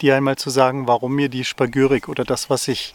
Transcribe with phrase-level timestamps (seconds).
[0.00, 2.94] dir einmal zu sagen, warum mir die Spagyrik oder das, was ich,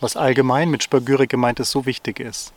[0.00, 2.52] was allgemein mit Spagyrik gemeint ist, so wichtig ist.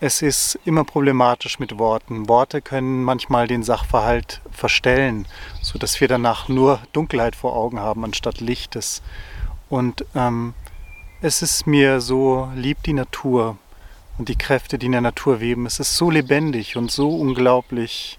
[0.00, 2.28] Es ist immer problematisch mit Worten.
[2.28, 5.26] Worte können manchmal den Sachverhalt verstellen,
[5.62, 9.02] sodass wir danach nur Dunkelheit vor Augen haben anstatt Lichtes.
[9.70, 10.54] Und ähm,
[11.22, 13.56] es ist mir so lieb die Natur
[14.18, 15.64] und die Kräfte, die in der Natur weben.
[15.64, 18.18] Es ist so lebendig und so unglaublich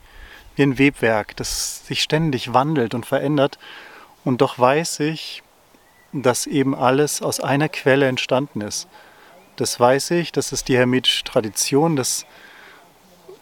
[0.56, 3.60] wie ein Webwerk, das sich ständig wandelt und verändert.
[4.26, 5.44] Und doch weiß ich,
[6.12, 8.88] dass eben alles aus einer Quelle entstanden ist.
[9.56, 12.26] Das weiß ich, das ist die hermetische Tradition, das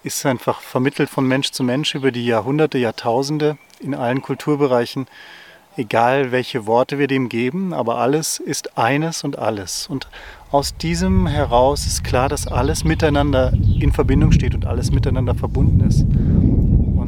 [0.04, 5.08] ist einfach vermittelt von Mensch zu Mensch über die Jahrhunderte, Jahrtausende in allen Kulturbereichen,
[5.78, 9.88] egal welche Worte wir dem geben, aber alles ist eines und alles.
[9.88, 10.08] Und
[10.52, 15.88] aus diesem heraus ist klar, dass alles miteinander in Verbindung steht und alles miteinander verbunden
[15.88, 16.06] ist.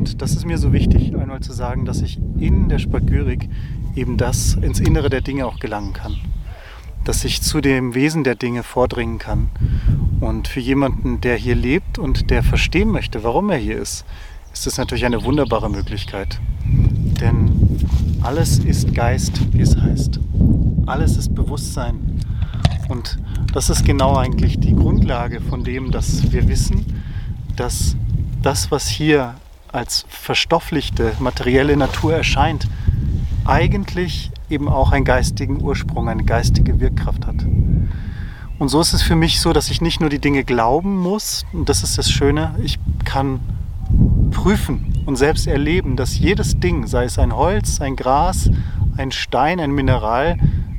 [0.06, 3.50] Und das ist mir so wichtig, einmal zu sagen, dass ich in der Spagyrik
[3.96, 6.16] eben das ins Innere der Dinge auch gelangen kann.
[7.04, 9.50] Dass ich zu dem Wesen der Dinge vordringen kann.
[10.20, 14.06] Und für jemanden, der hier lebt und der verstehen möchte, warum er hier ist,
[14.54, 16.40] ist das natürlich eine wunderbare Möglichkeit.
[16.64, 17.80] Denn
[18.22, 20.20] alles ist Geist, wie es heißt.
[20.86, 22.22] Alles ist Bewusstsein.
[22.90, 23.18] Und
[23.56, 26.86] das ist genau eigentlich die Grundlage von dem, dass wir wissen,
[27.56, 27.96] dass
[28.44, 29.34] das, was hier
[29.76, 32.68] als verstofflichte, materielle Natur erscheint,
[33.46, 37.46] eigentlich eben auch einen geistigen Ursprung, eine geistige Wirkkraft hat.
[38.58, 41.46] Und so ist es für mich so, dass ich nicht nur die Dinge glauben muss,
[41.52, 43.40] und das ist das Schöne, ich kann
[44.32, 48.50] prüfen und selbst erleben, dass jedes Ding, sei es ein Holz, ein Gras,
[48.98, 50.38] ein Stein, ein Mineral,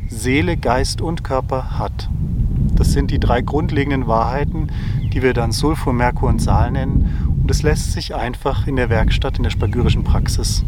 [0.09, 2.09] Seele, Geist und Körper hat.
[2.75, 4.69] Das sind die drei grundlegenden Wahrheiten,
[5.13, 8.91] die wir dann Sulfur, Merkur und Saal nennen und es lässt sich einfach in der
[8.91, 10.65] Werkstatt, in der spagyrischen Praxis,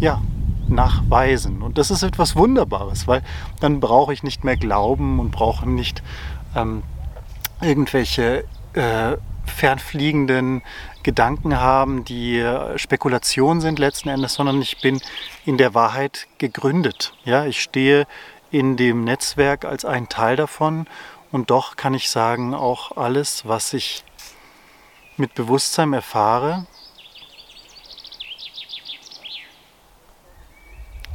[0.00, 0.20] ja,
[0.68, 1.62] nachweisen.
[1.62, 3.22] Und das ist etwas Wunderbares, weil
[3.60, 6.02] dann brauche ich nicht mehr glauben und brauche nicht
[6.54, 6.82] ähm,
[7.62, 8.44] irgendwelche
[8.74, 9.16] äh,
[9.46, 10.60] fernfliegenden
[11.02, 15.00] Gedanken haben, die äh, Spekulation sind letzten Endes, sondern ich bin
[15.46, 17.14] in der Wahrheit gegründet.
[17.24, 18.06] Ja, ich stehe
[18.50, 20.86] in dem Netzwerk als ein Teil davon
[21.32, 24.04] und doch kann ich sagen, auch alles, was ich
[25.20, 26.66] mit Bewusstsein erfahre,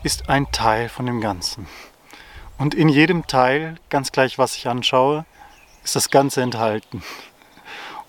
[0.04, 1.68] ist ein Teil von dem Ganzen.
[2.58, 5.26] Und in jedem Teil, ganz gleich was ich anschaue,
[5.84, 7.04] ist das Ganze enthalten.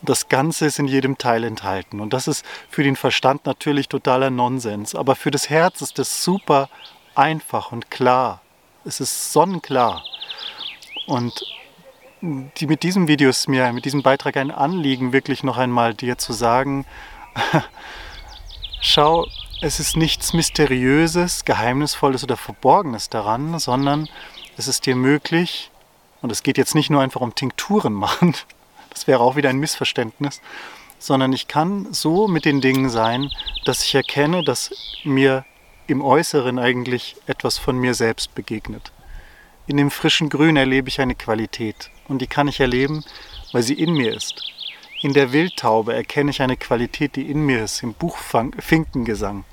[0.01, 2.01] Und das Ganze ist in jedem Teil enthalten.
[2.01, 4.95] Und das ist für den Verstand natürlich totaler Nonsens.
[4.95, 6.69] Aber für das Herz ist das super
[7.15, 8.43] einfach und klar.
[8.85, 10.05] Es ist sonnenklar.
[11.07, 11.43] Und
[12.21, 16.19] die, mit diesem Video ist mir, mit diesem Beitrag ein Anliegen, wirklich noch einmal dir
[16.19, 16.87] zu sagen,
[18.81, 19.27] schau,
[19.61, 24.09] es ist nichts Mysteriöses, Geheimnisvolles oder Verborgenes daran, sondern
[24.57, 25.71] es ist dir möglich,
[26.23, 28.35] und es geht jetzt nicht nur einfach um Tinkturen machen,
[28.91, 30.41] das wäre auch wieder ein Missverständnis,
[30.99, 33.31] sondern ich kann so mit den Dingen sein,
[33.65, 34.71] dass ich erkenne, dass
[35.05, 35.45] mir
[35.87, 38.93] im Äußeren eigentlich etwas von mir selbst begegnet.
[39.69, 43.05] In dem frischen Grün erlebe ich eine Qualität und die kann ich erleben,
[43.53, 44.45] weil sie in mir ist.
[45.03, 49.45] In der Wildtaube erkenne ich eine Qualität, die in mir ist, im Buchfinkengesang.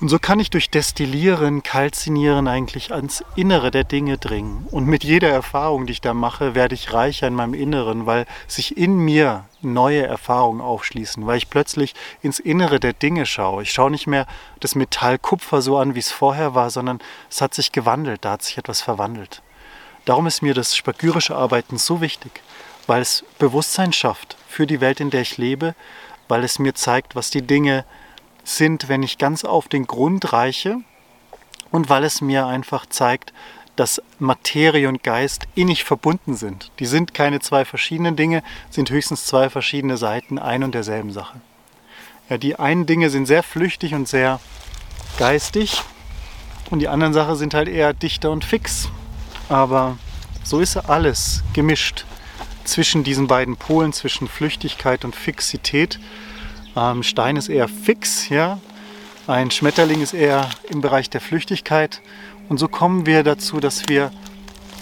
[0.00, 4.66] Und so kann ich durch Destillieren, Kalzinieren eigentlich ans Innere der Dinge dringen.
[4.70, 8.24] Und mit jeder Erfahrung, die ich da mache, werde ich reicher in meinem Inneren, weil
[8.46, 13.62] sich in mir neue Erfahrungen aufschließen, weil ich plötzlich ins Innere der Dinge schaue.
[13.62, 14.26] Ich schaue nicht mehr
[14.58, 17.00] das Metall Kupfer so an, wie es vorher war, sondern
[17.30, 19.42] es hat sich gewandelt, da hat sich etwas verwandelt.
[20.06, 22.40] Darum ist mir das spagyrische Arbeiten so wichtig,
[22.86, 25.74] weil es Bewusstsein schafft für die Welt, in der ich lebe,
[26.26, 28.09] weil es mir zeigt, was die Dinge sind,
[28.88, 30.78] wenn ich ganz auf den Grund reiche
[31.70, 33.32] und weil es mir einfach zeigt,
[33.76, 36.70] dass Materie und Geist innig verbunden sind.
[36.80, 41.40] Die sind keine zwei verschiedenen Dinge, sind höchstens zwei verschiedene Seiten ein und derselben Sache.
[42.28, 44.38] Ja, die einen Dinge sind sehr flüchtig und sehr
[45.18, 45.82] geistig
[46.70, 48.88] und die anderen Sachen sind halt eher dichter und fix.
[49.48, 49.96] Aber
[50.44, 52.04] so ist alles gemischt
[52.64, 55.98] zwischen diesen beiden Polen, zwischen Flüchtigkeit und Fixität.
[56.76, 58.58] Ähm, Stein ist eher fix, ja.
[59.26, 62.00] Ein Schmetterling ist eher im Bereich der Flüchtigkeit
[62.48, 64.10] Und so kommen wir dazu, dass wir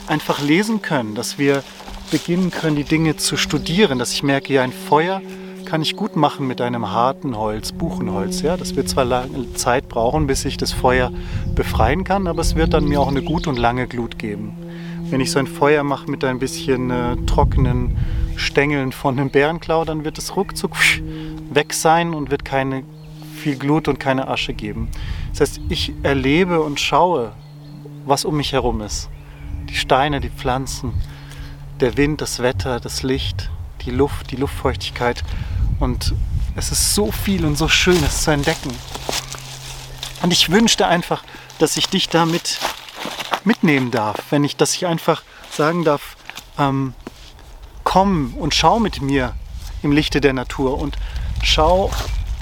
[0.07, 1.63] einfach lesen können, dass wir
[2.11, 5.21] beginnen können, die Dinge zu studieren, dass ich merke, ja, ein Feuer
[5.67, 8.41] kann ich gut machen mit einem harten Holz, Buchenholz.
[8.41, 8.57] Ja?
[8.57, 11.13] Das wird zwar lange Zeit brauchen, bis ich das Feuer
[11.55, 14.57] befreien kann, aber es wird dann mir auch eine gute und lange Glut geben.
[15.11, 17.99] Wenn ich so ein Feuer mache mit ein bisschen äh, trockenen
[18.37, 20.75] Stängeln von einem Bärenklau, dann wird es ruckzuck
[21.51, 22.85] weg sein und wird keine
[23.39, 24.91] viel Glut und keine Asche geben.
[25.31, 27.33] Das heißt, ich erlebe und schaue,
[28.05, 29.09] was um mich herum ist.
[29.69, 30.93] Die Steine, die Pflanzen,
[31.81, 33.51] der Wind, das Wetter, das Licht,
[33.83, 35.23] die Luft, die Luftfeuchtigkeit.
[35.79, 36.15] Und
[36.57, 38.71] es ist so viel und so schön, es zu entdecken.
[40.23, 41.23] Und ich wünschte einfach,
[41.59, 42.59] dass ich dich damit
[43.45, 46.17] mitnehmen darf, wenn ich, dass ich einfach sagen darf,
[46.59, 46.95] ähm,
[47.85, 49.35] komm und schau mit mir
[49.83, 50.97] im Lichte der Natur und
[51.49, 51.91] schau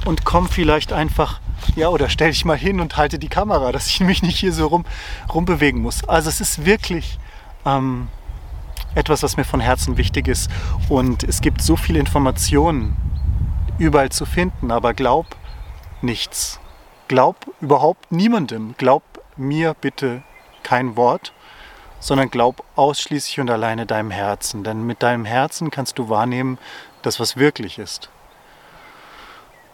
[0.05, 1.41] und komm vielleicht einfach,
[1.75, 4.53] ja, oder stell dich mal hin und halte die Kamera, dass ich mich nicht hier
[4.53, 4.85] so rum,
[5.32, 6.06] rumbewegen muss.
[6.08, 7.19] Also es ist wirklich
[7.64, 8.08] ähm,
[8.94, 10.50] etwas, was mir von Herzen wichtig ist.
[10.88, 12.97] Und es gibt so viele Informationen
[13.79, 15.37] überall zu finden, aber glaub
[16.03, 16.61] nichts.
[17.08, 18.75] Glaub überhaupt niemandem.
[18.79, 19.03] Glaub
[19.37, 20.23] mir bitte
[20.62, 21.32] kein Wort,
[22.00, 24.64] sondern glaub ausschließlich und alleine deinem Herzen.
[24.64, 26.58] Denn mit deinem Herzen kannst du wahrnehmen,
[27.03, 28.11] das was wirklich ist.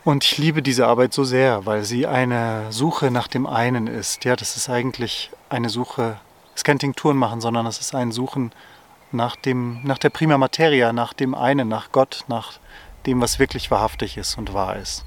[0.04, 4.24] Und ich liebe diese Arbeit so sehr, weil sie eine Suche nach dem einen ist.
[4.24, 6.18] Ja, das ist eigentlich eine Suche,
[6.54, 8.52] es ist kein Tinkturen machen, sondern es ist ein Suchen
[9.12, 12.54] nach, dem, nach der Prima Materia, nach dem einen, nach Gott, nach
[13.06, 15.04] dem, was wirklich wahrhaftig ist und wahr ist.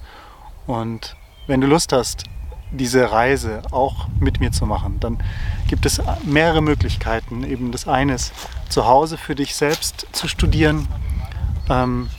[0.65, 1.17] Und
[1.47, 2.23] wenn du Lust hast,
[2.71, 5.21] diese Reise auch mit mir zu machen, dann
[5.67, 7.43] gibt es mehrere Möglichkeiten.
[7.43, 8.33] Eben das eine ist,
[8.69, 10.87] zu Hause für dich selbst zu studieren,
[11.69, 12.09] ähm,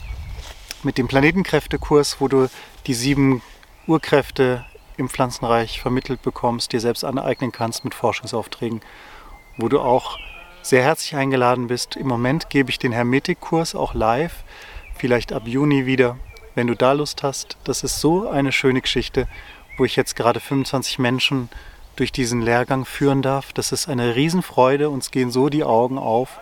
[0.83, 2.49] mit dem Planetenkräftekurs, wo du
[2.85, 3.41] die sieben
[3.87, 4.65] Urkräfte
[4.97, 8.81] im Pflanzenreich vermittelt bekommst, dir selbst aneignen kannst mit Forschungsaufträgen,
[9.57, 10.17] wo du auch
[10.61, 11.95] sehr herzlich eingeladen bist.
[11.95, 14.43] Im Moment gebe ich den Hermetikkurs auch live,
[14.97, 16.17] vielleicht ab Juni wieder,
[16.55, 17.57] wenn du da Lust hast.
[17.63, 19.27] Das ist so eine schöne Geschichte,
[19.77, 21.49] wo ich jetzt gerade 25 Menschen
[21.95, 23.53] durch diesen Lehrgang führen darf.
[23.53, 26.39] Das ist eine Riesenfreude, uns gehen so die Augen auf.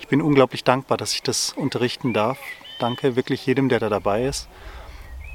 [0.00, 2.38] Ich bin unglaublich dankbar, dass ich das unterrichten darf.
[2.78, 4.48] Danke wirklich jedem, der da dabei ist.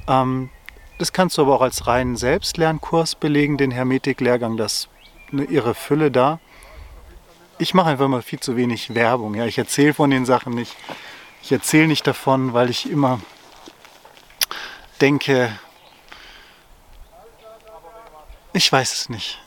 [0.08, 0.50] Ähm,
[0.98, 4.90] das kannst du aber auch als reinen Selbstlernkurs belegen, den Hermetik-Lehrgang, das ist
[5.32, 6.40] eine irre Fülle da
[7.60, 9.36] ich mache einfach mal viel zu wenig Werbung.
[9.36, 10.76] Ja, ich erzähle von den Sachen nicht.
[11.44, 13.20] Ich erzähle nicht davon, weil ich immer
[15.02, 15.58] denke,
[18.54, 19.40] ich weiß es nicht.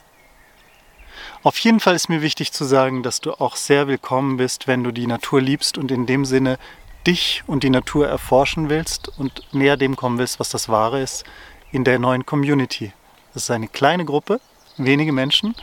[1.42, 4.84] Auf jeden Fall ist mir wichtig zu sagen, dass du auch sehr willkommen bist, wenn
[4.84, 6.58] du die Natur liebst und in dem Sinne
[7.06, 11.24] dich und die Natur erforschen willst und näher dem kommen willst, was das Wahre ist,
[11.70, 12.92] in der neuen Community.
[13.34, 14.40] Das ist eine kleine Gruppe,
[14.76, 15.54] wenige Menschen,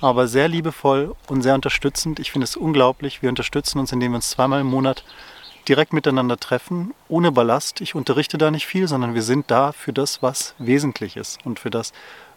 [0.00, 2.20] aber sehr liebevoll und sehr unterstützend.
[2.20, 3.22] Ich finde es unglaublich.
[3.22, 5.04] Wir unterstützen uns, indem wir uns zweimal im Monat
[5.68, 7.80] direkt miteinander treffen, ohne Ballast.
[7.80, 11.58] Ich unterrichte da nicht viel, sondern wir sind da für das, was wesentlich ist und
[11.58, 11.92] für das,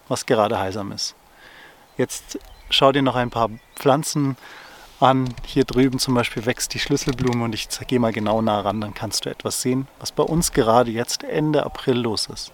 [0.08, 1.16] was gerade heilsam ist.
[1.98, 4.36] Jetzt schau dir noch ein paar Pflanzen
[5.02, 5.34] an.
[5.46, 8.94] Hier drüben zum Beispiel wächst die Schlüsselblume und ich gehe mal genau nah ran, dann
[8.94, 12.52] kannst du etwas sehen, was bei uns gerade jetzt Ende April los ist.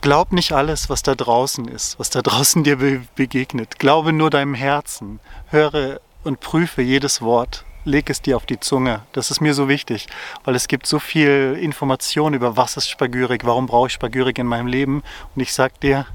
[0.00, 3.78] Glaub nicht alles, was da draußen ist, was da draußen dir be begegnet.
[3.78, 5.20] Glaube nur deinem Herzen.
[5.48, 7.64] Höre und prüfe jedes Wort.
[7.84, 9.02] Leg es dir auf die Zunge.
[9.12, 10.08] Das ist mir so wichtig,
[10.44, 14.46] weil es gibt so viel Information über was ist Spagyrik, warum brauche ich Spagyrik in
[14.46, 15.02] meinem Leben.
[15.34, 16.06] Und ich sag dir,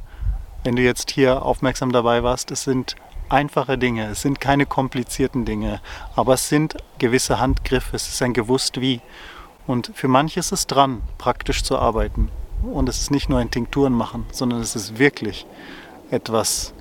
[0.64, 2.96] wenn du jetzt hier aufmerksam dabei warst, es sind
[3.30, 5.82] einfache Dinge, es sind keine komplizierten Dinge,
[6.16, 9.02] aber es sind gewisse Handgriffe, es ist ein gewusst wie.
[9.66, 12.30] Und für manche ist es dran, praktisch zu arbeiten.
[12.64, 15.46] Und es ist nicht nur ein Tinkturen machen, sondern es ist wirklich
[16.12, 16.74] etwas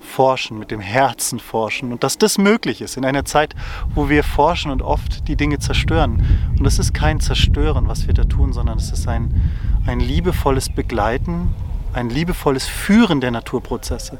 [0.00, 1.92] forschen, mit dem Herzen forschen.
[1.92, 3.54] Und dass das möglich ist in einer Zeit,
[3.94, 6.54] wo wir forschen und oft die Dinge zerstören.
[6.58, 9.50] Und es ist kein Zerstören, was wir da tun, sondern es ist ein,
[9.86, 11.54] ein liebevolles Begleiten,
[11.92, 14.18] ein liebevolles Führen der Naturprozesse.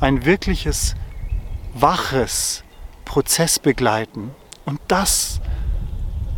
[0.00, 0.94] Ein wirkliches,
[1.74, 2.64] waches
[3.04, 4.30] Prozessbegleiten.
[4.64, 5.40] Und das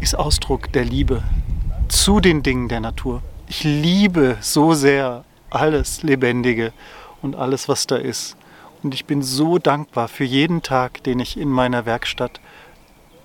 [0.01, 1.23] ist Ausdruck der Liebe
[1.89, 6.73] zu den Dingen der Natur ich liebe so sehr alles Lebendige
[7.23, 8.37] und alles, was da ist.
[8.83, 12.41] Und ich bin so dankbar für jeden Tag, den ich in meiner Werkstatt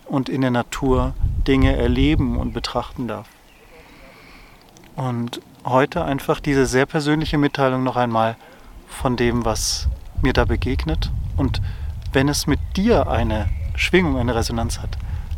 [0.06, 1.14] und in der Natur
[1.48, 3.28] Dinge erleben und betrachten darf.
[4.96, 8.36] Und heute einfach diese sehr persönliche Mitteilung noch einmal
[8.88, 9.88] von dem, was
[10.24, 11.12] mir da begegnet.
[11.38, 11.62] Und
[12.13, 14.98] wenn es mit dir eine Schwingung, eine Resonanz hat,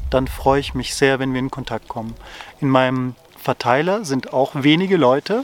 [0.10, 2.14] dann freue ich mich sehr, wenn wir in Kontakt kommen.
[2.60, 5.44] In meinem Verteiler sind auch wenige Leute,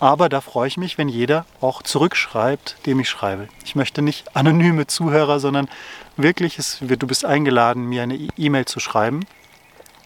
[0.00, 3.48] Aber da freue ich mich, wenn jeder auch zurückschreibt, dem ich schreibe.
[3.64, 5.68] Ich möchte nicht anonyme Zuhörer, sondern
[6.16, 9.24] wirklich, es, du bist eingeladen, mir eine E-Mail zu schreiben.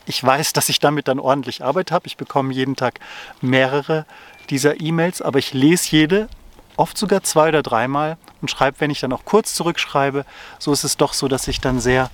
[0.07, 2.07] Ich weiß, dass ich damit dann ordentlich Arbeit habe.
[2.07, 3.01] Ich bekomme jeden Tag
[3.41, 4.07] mehrere
[4.51, 6.29] dieser E-Mails, aber ich lese jede,
[6.77, 10.25] oft sogar zwei oder dreimal und schreibe, wenn ich dann auch kurz zurückschreibe,
[10.59, 12.11] so ist es doch so, dass ich dann sehr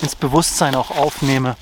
[0.00, 1.56] ins Bewusstsein auch aufnehme,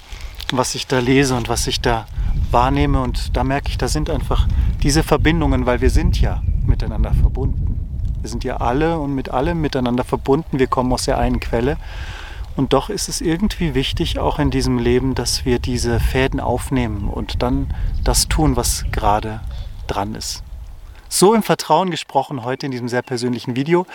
[0.52, 2.06] was ich da lese und was ich da
[2.50, 3.00] wahrnehme.
[3.02, 4.46] Und da merke ich, da sind einfach
[4.82, 7.78] diese Verbindungen, weil wir sind ja miteinander verbunden.
[8.20, 10.58] Wir sind ja alle und mit allem miteinander verbunden.
[10.58, 11.78] Wir kommen aus der einen Quelle.
[12.56, 17.08] Und doch ist es irgendwie wichtig, auch in diesem Leben, dass wir diese Fäden aufnehmen
[17.08, 17.72] und dann
[18.04, 19.40] das tun, was gerade
[19.86, 20.42] dran ist.
[21.10, 23.86] So im Vertrauen gesprochen heute in diesem sehr persönlichen Video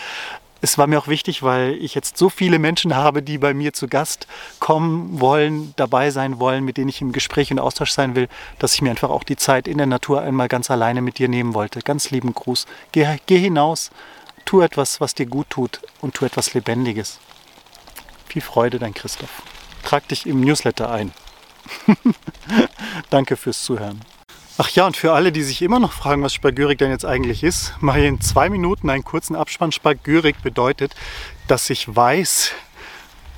[0.65, 3.73] es war mir auch wichtig, weil ich jetzt so viele Menschen habe, die bei mir
[3.73, 4.25] zu Gast
[4.59, 8.73] kommen wollen, dabei sein wollen, mit denen ich im Gespräch und Austausch sein will, dass
[8.73, 11.53] ich mir einfach auch die Zeit in der Natur einmal ganz alleine mit dir nehmen
[11.53, 11.81] wollte.
[11.81, 12.65] Ganz lieben Gruß.
[12.91, 13.91] Geh, geh hinaus,
[14.45, 17.19] tu etwas, was dir gut tut und tu etwas Lebendiges.
[18.27, 19.43] Viel Freude, dein Christoph.
[19.83, 21.11] Trag dich im Newsletter ein.
[23.11, 24.01] Danke fürs Zuhören.
[24.57, 27.43] Ach ja, und für alle, die sich immer noch fragen, was Spagyrik denn jetzt eigentlich
[27.43, 29.73] ist, ich in zwei Minuten einen kurzen Abspann.
[29.73, 30.95] Spagyrik bedeutet,
[31.49, 32.51] dass ich weiß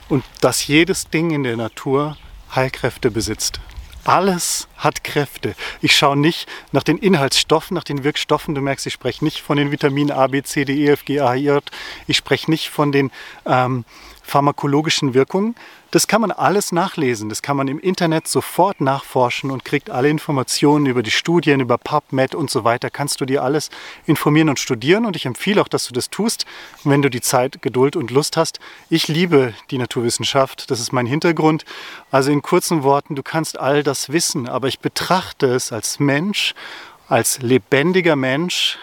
[0.09, 2.17] und dass jedes Ding in der Natur
[2.53, 3.59] Heilkräfte besitzt.
[4.03, 5.55] Alles hat Kräfte.
[5.81, 8.53] Ich schaue nicht nach den Inhaltsstoffen, nach den Wirkstoffen.
[8.53, 11.19] Du merkst, ich spreche nicht von den Vitaminen A, B, C, D, E, F, G,
[11.19, 11.63] A, J.
[12.05, 13.11] Ich spreche nicht von den
[13.45, 13.85] ähm,
[14.27, 15.55] pharmakologischen Wirkungen.
[15.91, 17.29] Das kann man alles nachlesen.
[17.29, 21.77] Das kann man im Internet sofort nachforschen und kriegt alle Informationen über die Studien, über
[21.77, 22.89] PubMed und so weiter.
[22.89, 23.69] Kannst du dir alles
[24.05, 25.05] informieren und studieren.
[25.05, 26.45] Und ich empfehle auch, dass du das tust,
[26.83, 28.59] wenn du die Zeit, Geduld und Lust hast.
[28.89, 30.69] Ich liebe die Naturwissenschaft.
[30.69, 31.63] Das ist mein Hintergrund.
[32.11, 34.49] Also in kurzen Worten, du kannst all das wissen.
[34.49, 36.53] Aber ich betrachte es als Mensch,
[37.07, 38.77] als lebendiger Mensch,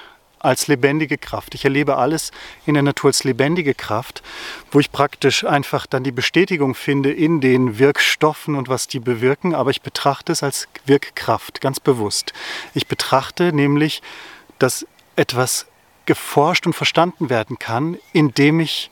[0.44, 1.54] als lebendige Kraft.
[1.54, 2.30] Ich erlebe alles
[2.66, 4.22] in der Natur als lebendige Kraft,
[4.70, 9.54] wo ich praktisch einfach dann die Bestätigung finde in den Wirkstoffen und was die bewirken,
[9.54, 12.32] aber ich betrachte es als Wirkkraft, ganz bewusst.
[12.74, 14.02] Ich betrachte nämlich,
[14.58, 14.86] dass
[15.16, 15.66] etwas
[16.06, 18.90] geforscht und verstanden werden kann, indem ich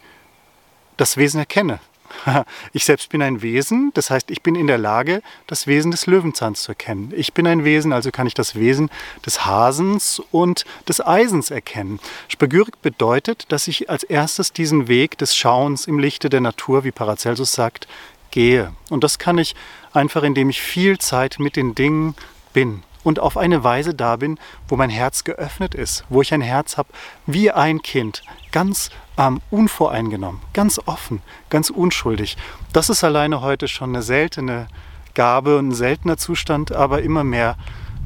[0.96, 1.80] das Wesen erkenne.
[2.72, 6.06] Ich selbst bin ein Wesen, das heißt, ich bin in der Lage, das Wesen des
[6.06, 7.12] Löwenzahns zu erkennen.
[7.14, 8.90] Ich bin ein Wesen, also kann ich das Wesen
[9.24, 12.00] des Hasens und des Eisens erkennen.
[12.28, 16.92] Spagyrik bedeutet, dass ich als erstes diesen Weg des Schauens im Lichte der Natur, wie
[16.92, 17.86] Paracelsus sagt,
[18.30, 18.72] gehe.
[18.90, 19.54] Und das kann ich
[19.92, 22.14] einfach, indem ich viel Zeit mit den Dingen
[22.52, 26.40] bin und auf eine Weise da bin, wo mein Herz geöffnet ist, wo ich ein
[26.40, 26.88] Herz habe
[27.26, 32.36] wie ein Kind, ganz ähm, unvoreingenommen, ganz offen, ganz unschuldig.
[32.72, 34.68] Das ist alleine heute schon eine seltene
[35.14, 37.56] Gabe ein seltener Zustand, aber immer mehr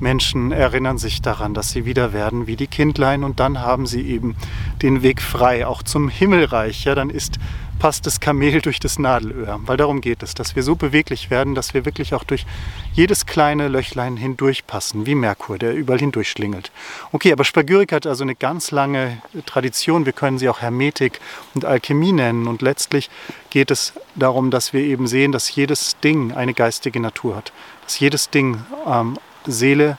[0.01, 4.03] Menschen erinnern sich daran, dass sie wieder werden wie die Kindlein und dann haben sie
[4.03, 4.37] eben
[4.83, 6.85] den Weg frei, auch zum Himmelreich.
[6.85, 7.39] Ja, dann ist
[7.79, 9.61] passt das Kamel durch das Nadelöhr.
[9.65, 12.47] Weil darum geht es, dass wir so beweglich werden, dass wir wirklich auch durch
[12.95, 16.71] jedes kleine Löchlein hindurchpassen, wie Merkur, der überall hindurchschlingelt.
[17.13, 20.07] Okay, aber Spagyrik hat also eine ganz lange Tradition.
[20.07, 21.21] Wir können sie auch Hermetik
[21.55, 22.47] und Alchemie nennen.
[22.47, 23.11] Und letztlich
[23.51, 27.53] geht es darum, dass wir eben sehen, dass jedes Ding eine geistige Natur hat.
[27.85, 29.99] Dass jedes Ding ähm, Seele,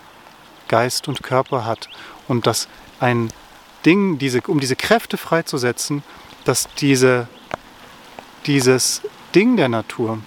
[0.68, 1.90] Geist und Körper hat.
[2.28, 2.68] Und dass
[3.00, 3.32] ein
[3.86, 6.04] Ding, diese, um diese Kräfte freizusetzen,
[6.46, 7.28] dass diese
[8.48, 9.02] dieses
[9.36, 10.20] Ding der Natur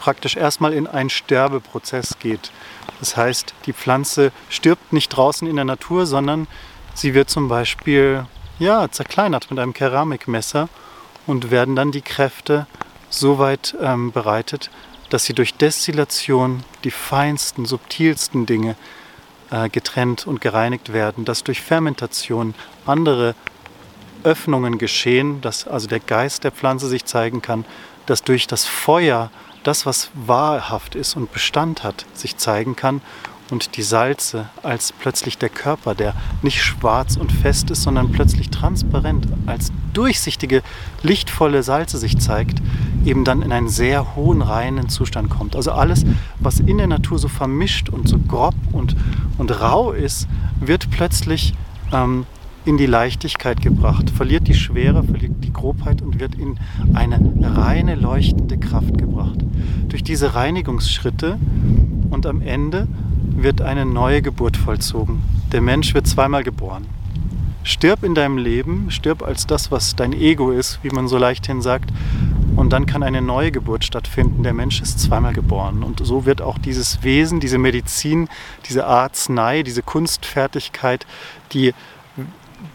[0.00, 2.50] praktisch erstmal in einen Sterbeprozess geht.
[2.98, 6.46] Das heißt, die Pflanze stirbt nicht draußen in der Natur, sondern
[6.94, 8.26] sie wird zum Beispiel
[8.58, 10.68] ja, zerkleinert mit einem Keramikmesser
[11.26, 12.66] und werden dann die Kräfte
[13.08, 14.70] so weit ähm, bereitet,
[15.14, 18.74] dass sie durch Destillation die feinsten, subtilsten Dinge
[19.52, 22.52] äh, getrennt und gereinigt werden, dass durch Fermentation
[22.84, 23.36] andere
[24.24, 27.64] Öffnungen geschehen, dass also der Geist der Pflanze sich zeigen kann,
[28.06, 29.30] dass durch das Feuer
[29.62, 33.00] das, was wahrhaft ist und Bestand hat, sich zeigen kann
[33.52, 38.50] und die Salze als plötzlich der Körper, der nicht schwarz und fest ist, sondern plötzlich
[38.50, 40.64] transparent, als durchsichtige,
[41.04, 42.58] lichtvolle Salze sich zeigt,
[43.04, 45.56] eben dann in einen sehr hohen, reinen Zustand kommt.
[45.56, 46.04] Also alles,
[46.38, 48.96] was in der Natur so vermischt und so grob und,
[49.38, 50.28] und rau ist,
[50.60, 51.54] wird plötzlich
[51.92, 52.26] ähm,
[52.64, 56.56] in die Leichtigkeit gebracht, verliert die Schwere, verliert die Grobheit und wird in
[56.94, 59.38] eine reine, leuchtende Kraft gebracht.
[59.88, 61.38] Durch diese Reinigungsschritte
[62.10, 62.88] und am Ende
[63.36, 65.22] wird eine neue Geburt vollzogen.
[65.52, 66.86] Der Mensch wird zweimal geboren.
[67.64, 71.62] Stirb in deinem Leben, stirb als das, was dein Ego ist, wie man so leichthin
[71.62, 71.90] sagt,
[72.56, 74.42] und dann kann eine neue Geburt stattfinden.
[74.42, 75.82] Der Mensch ist zweimal geboren.
[75.82, 78.28] Und so wird auch dieses Wesen, diese Medizin,
[78.68, 81.06] diese Arznei, diese Kunstfertigkeit,
[81.52, 81.74] die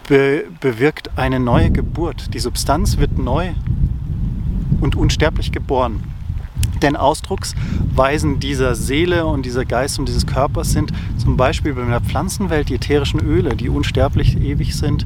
[0.07, 2.33] be bewirkt eine neue Geburt.
[2.33, 3.51] Die Substanz wird neu
[4.81, 6.03] und unsterblich geboren.
[6.81, 12.01] Denn Ausdrucksweisen dieser Seele und dieser Geist und dieses Körpers sind zum Beispiel bei der
[12.01, 15.05] Pflanzenwelt die ätherischen Öle, die unsterblich ewig sind,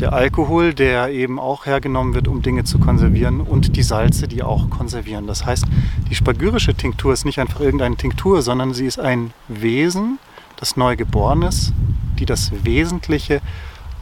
[0.00, 4.42] der Alkohol, der eben auch hergenommen wird, um Dinge zu konservieren und die Salze, die
[4.42, 5.26] auch konservieren.
[5.26, 5.64] Das heißt,
[6.10, 10.18] die spagyrische Tinktur ist nicht einfach irgendeine Tinktur, sondern sie ist ein Wesen,
[10.56, 11.72] das neu geboren ist,
[12.18, 13.40] die das Wesentliche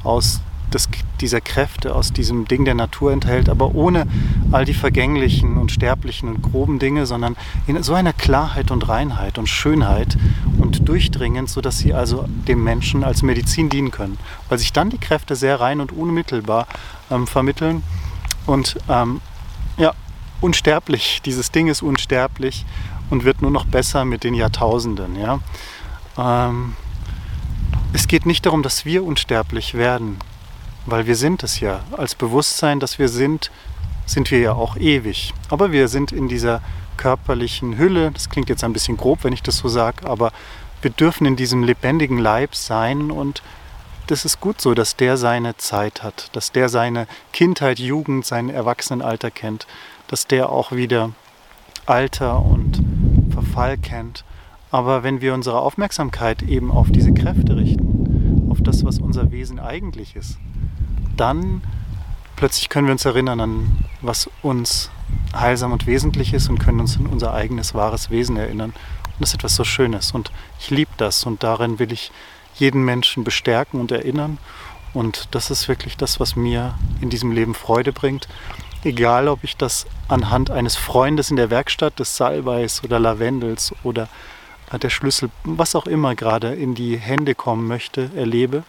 [0.03, 0.41] aus
[0.75, 0.89] des,
[1.21, 4.07] dieser Kräfte, aus diesem Ding der Natur enthält, aber ohne
[4.53, 7.37] all die vergänglichen und sterblichen und groben Dinge, sondern
[7.67, 10.17] in so einer Klarheit und Reinheit und Schönheit
[10.59, 14.99] und durchdringend, sodass sie also dem Menschen als Medizin dienen können, weil sich dann die
[14.99, 16.67] Kräfte sehr rein und unmittelbar
[17.11, 17.83] ähm, vermitteln
[18.47, 19.21] und ähm,
[19.77, 19.93] ja,
[20.41, 22.65] unsterblich, dieses Ding ist unsterblich
[23.11, 25.17] und wird nur noch besser mit den Jahrtausenden.
[25.17, 25.41] Ja?
[26.17, 26.75] Ähm,
[27.93, 30.19] es geht nicht darum, dass wir unsterblich werden,
[30.91, 31.81] weil wir sind es ja.
[31.97, 33.51] Als Bewusstsein, dass wir sind,
[34.07, 35.33] sind wir ja auch ewig.
[35.49, 36.63] Aber wir sind in dieser
[36.97, 40.33] körperlichen Hülle, das klingt jetzt ein bisschen grob, wenn ich das so sage, aber
[40.83, 43.43] wir dürfen in diesem lebendigen Leib sein und
[44.07, 48.51] das ist gut so, dass der seine Zeit hat, dass der seine Kindheit, Jugend, sein
[48.51, 49.67] Erwachsenenalter kennt,
[50.09, 51.13] dass der auch wieder
[51.87, 52.83] Alter und
[53.31, 54.25] Verfall kennt.
[54.71, 57.90] Aber wenn wir unsere Aufmerksamkeit eben auf diese Kräfte richten,
[58.61, 60.37] auf das, was unser Wesen eigentlich ist,
[61.17, 61.63] dann
[62.37, 64.91] plötzlich können wir uns erinnern an, was uns
[65.35, 68.71] heilsam und wesentlich ist und können uns an unser eigenes wahres Wesen erinnern.
[68.71, 70.13] Und das ist etwas so Schönes.
[70.13, 72.13] Und ich liebe das und darin will ich
[72.55, 74.37] jeden Menschen bestärken und erinnern.
[74.93, 78.29] Und das ist wirklich das, was mir in diesem Leben Freude bringt.
[78.85, 84.09] Egal, ob ich das anhand eines Freundes in der Werkstatt des Salbeis oder Lavendels oder
[84.79, 88.65] der Schlüssel, was auch immer gerade in die Hände kommen möchte, erlebe.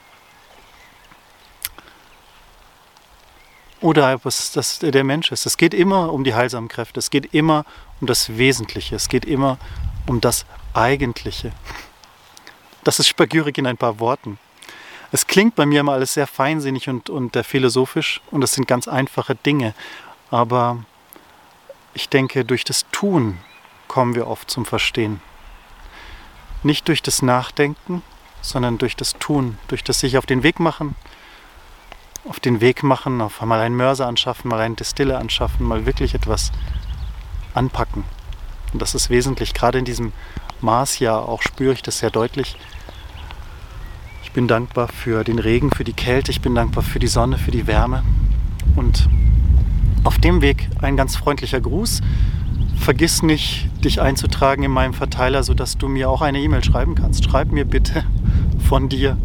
[3.82, 5.46] oder was das der Mensch ist.
[5.46, 7.66] Es geht immer um die heilsamen Kräfte, es geht immer
[8.00, 9.58] um das Wesentliche, es geht immer
[10.08, 11.52] um das Eigentliche.
[12.84, 14.40] Das ist Spagyrik in ein paar Worten.
[15.12, 18.88] Es klingt bei mir immer alles sehr feinsinnig und, und philosophisch und das sind ganz
[18.88, 19.74] einfache Dinge.
[20.30, 20.86] Aber
[21.94, 23.40] ich denke, durch das Tun
[23.88, 25.22] kommen wir oft zum Verstehen.
[26.64, 28.02] Nicht durch das Nachdenken,
[28.42, 30.96] sondern durch das Tun, durch das sich auf den Weg machen,
[32.28, 36.14] auf den Weg machen, auf mal einen Mörser anschaffen, mal einen Distille anschaffen, mal wirklich
[36.14, 36.52] etwas
[37.54, 38.04] anpacken.
[38.74, 39.54] Und das ist wesentlich.
[39.54, 40.14] Gerade in diesem
[40.62, 42.58] Marsjahr auch spüre ich das sehr deutlich.
[44.24, 47.38] Ich bin dankbar für den Regen, für die Kälte, ich bin dankbar für die Sonne,
[47.38, 48.04] für die Wärme.
[48.76, 49.10] Und
[50.04, 52.02] auf dem Weg ein ganz freundlicher Gruß.
[52.82, 57.24] Vergiss nicht, dich einzutragen in meinem Verteiler, sodass du mir auch eine E-Mail schreiben kannst.
[57.24, 58.04] Schreib mir bitte
[58.68, 59.18] von dir.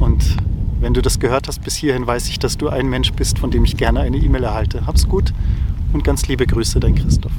[0.00, 0.38] Und
[0.80, 3.50] wenn du das gehört hast bis hierhin, weiß ich, dass du ein Mensch bist, von
[3.50, 4.86] dem ich gerne eine E-Mail erhalte.
[4.86, 5.34] Hab's gut
[5.92, 7.32] und ganz liebe Grüße, dein Christoph.